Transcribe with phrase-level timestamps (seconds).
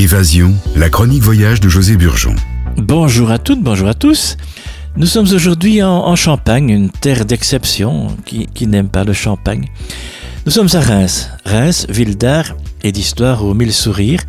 [0.00, 2.34] Évasion, la chronique voyage de José Burgeon.
[2.78, 4.38] Bonjour à toutes, bonjour à tous.
[4.96, 9.66] Nous sommes aujourd'hui en, Champagne, une terre d'exception qui, n'aime pas le champagne.
[10.46, 11.28] Nous sommes à Reims.
[11.44, 14.22] Reims, ville d'art et d'histoire aux mille sourires.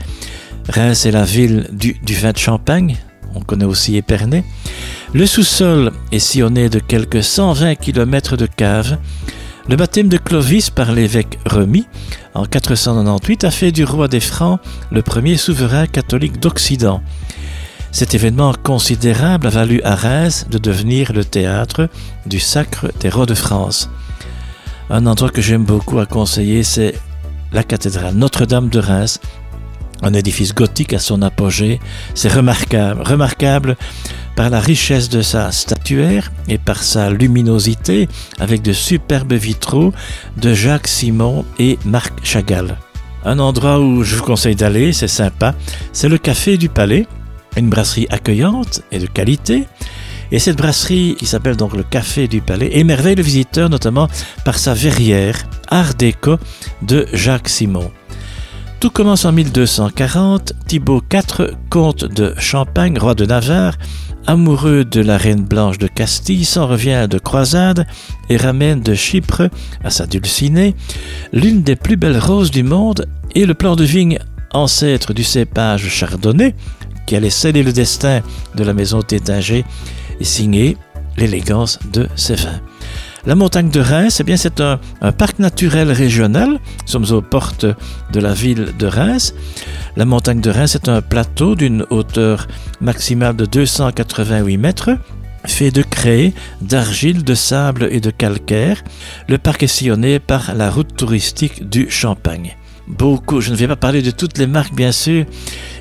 [0.67, 2.97] Reims est la ville du, du vin de Champagne.
[3.33, 4.43] On connaît aussi Épernay.
[5.13, 8.97] Le sous-sol est sillonné de quelques 120 km de caves.
[9.69, 11.85] Le baptême de Clovis par l'évêque Remy
[12.33, 14.59] en 498 a fait du roi des Francs
[14.91, 17.01] le premier souverain catholique d'Occident.
[17.91, 21.89] Cet événement considérable a valu à Reims de devenir le théâtre
[22.25, 23.89] du sacre des rois de France.
[24.89, 26.95] Un endroit que j'aime beaucoup à conseiller, c'est
[27.51, 29.19] la cathédrale Notre-Dame de Reims,
[30.01, 31.79] un édifice gothique à son apogée.
[32.15, 33.77] C'est remarquable, remarquable
[34.35, 38.07] par la richesse de sa statuaire et par sa luminosité
[38.39, 39.93] avec de superbes vitraux
[40.37, 42.77] de Jacques Simon et Marc Chagall.
[43.23, 45.53] Un endroit où je vous conseille d'aller, c'est sympa,
[45.93, 47.05] c'est le Café du Palais,
[47.55, 49.65] une brasserie accueillante et de qualité.
[50.31, 54.07] Et cette brasserie, qui s'appelle donc le Café du Palais, émerveille le visiteur notamment
[54.45, 56.37] par sa verrière Art déco
[56.81, 57.91] de Jacques Simon.
[58.81, 60.53] Tout commence en 1240.
[60.65, 63.77] Thibaut IV, comte de Champagne, roi de Navarre,
[64.27, 67.87] amoureux de la reine blanche de Castille, s'en revient de croisade
[68.29, 69.49] et ramène de Chypre
[69.83, 70.75] à sa dulcinée
[71.33, 74.19] l'une des plus belles roses du monde et le plan de vigne
[74.53, 76.55] ancêtre du cépage chardonnay
[77.05, 78.21] qui allait sceller le destin
[78.55, 79.65] de la maison Tétinger
[80.19, 80.77] et signer
[81.17, 82.61] l'élégance de ses vins.
[83.25, 84.79] La montagne de Reims, eh bien, c'est un,
[85.17, 86.49] parc naturel régional.
[86.49, 89.35] Nous sommes aux portes de la ville de Reims.
[89.95, 92.47] La montagne de Reims est un plateau d'une hauteur
[92.79, 94.89] maximale de 288 mètres
[95.45, 98.83] fait de craie, d'argile, de sable et de calcaire.
[99.27, 102.55] Le parc est sillonné par la route touristique du Champagne.
[102.87, 105.25] Beaucoup, je ne vais pas parler de toutes les marques bien sûr.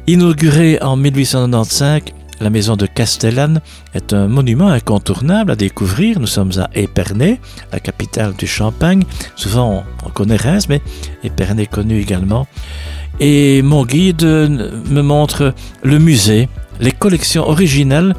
[0.07, 2.03] Inaugurée en 1895,
[2.41, 3.61] la maison de Castellane
[3.95, 6.19] est un monument incontournable à découvrir.
[6.19, 7.39] Nous sommes à Épernay,
[7.73, 9.05] la capitale du Champagne.
[9.37, 10.81] Souvent, on connaît Reims, mais
[11.23, 12.47] Épernay est connu également.
[13.21, 16.49] Et mon guide me montre le musée,
[16.81, 18.15] les collections originales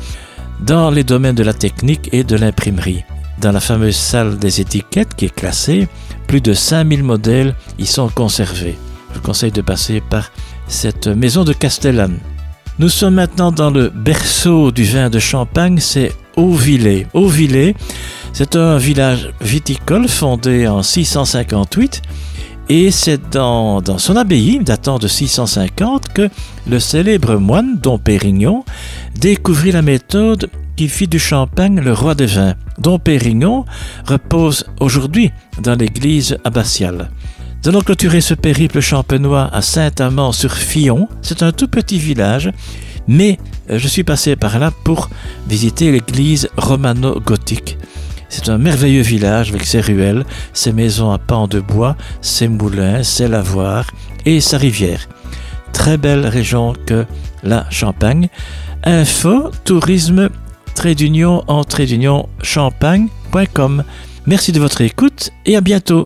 [0.61, 3.03] dans les domaines de la technique et de l'imprimerie.
[3.39, 5.87] Dans la fameuse salle des étiquettes qui est classée,
[6.27, 8.77] plus de 5000 modèles y sont conservés.
[9.09, 10.31] Je vous conseille de passer par
[10.67, 12.19] cette maison de Castellane.
[12.79, 17.05] Nous sommes maintenant dans le berceau du vin de Champagne, c'est Auvillers.
[17.13, 17.75] Auvillers,
[18.33, 22.01] c'est un village viticole fondé en 658
[22.69, 26.29] et c'est dans, son abbaye datant de 650 que
[26.67, 28.63] le célèbre moine Dom Pérignon
[29.19, 32.55] découvrit la méthode qui fit du champagne le roi des vins.
[32.79, 33.65] Dom Pérignon
[34.07, 35.31] repose aujourd'hui
[35.61, 37.09] dans l'église abbatiale.
[37.63, 41.07] Nous allons clôturer ce périple champenois à Saint-Amand-sur-Fillon.
[41.21, 42.49] C'est un tout petit village,
[43.07, 43.37] mais
[43.69, 45.11] euh, je suis passé par là pour
[45.47, 47.77] visiter l'église romano-gothique.
[48.29, 53.03] C'est un merveilleux village avec ses ruelles, ses maisons à pans de bois, ses moulins,
[53.03, 53.85] ses lavoirs
[54.25, 55.07] et sa rivière.
[55.71, 57.05] Très belle région que
[57.43, 58.29] la Champagne.
[58.83, 60.29] Info, tourisme,
[60.73, 63.83] trait d'union en trait d'union champagne.com.
[64.25, 65.99] Merci de votre écoute et à bientôt.